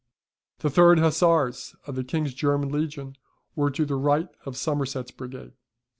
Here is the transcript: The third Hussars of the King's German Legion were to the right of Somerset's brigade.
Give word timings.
The 0.61 0.71
third 0.71 0.97
Hussars 0.97 1.75
of 1.85 1.93
the 1.93 2.03
King's 2.03 2.33
German 2.33 2.69
Legion 2.71 3.17
were 3.55 3.69
to 3.69 3.85
the 3.85 3.93
right 3.97 4.29
of 4.47 4.57
Somerset's 4.57 5.11
brigade. 5.11 5.51